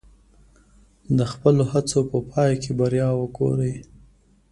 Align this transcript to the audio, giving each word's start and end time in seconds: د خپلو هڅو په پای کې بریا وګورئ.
د 1.17 1.19
خپلو 1.31 1.63
هڅو 1.71 1.99
په 2.11 2.17
پای 2.31 2.51
کې 2.61 2.71
بریا 2.79 3.07
وګورئ. 3.19 3.75